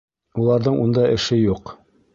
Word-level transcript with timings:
Уларҙың 0.45 0.81
унда 0.87 1.07
эше 1.19 1.41
юҡ. 1.41 1.77